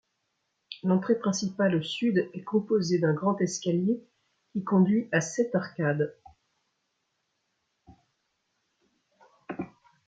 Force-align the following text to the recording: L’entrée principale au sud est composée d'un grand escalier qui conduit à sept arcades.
L’entrée 0.81 1.13
principale 1.19 1.75
au 1.75 1.83
sud 1.83 2.27
est 2.33 2.43
composée 2.43 2.97
d'un 2.97 3.13
grand 3.13 3.39
escalier 3.39 4.03
qui 4.51 4.63
conduit 4.63 5.07
à 5.11 5.21
sept 5.21 5.53
arcades. 5.53 6.17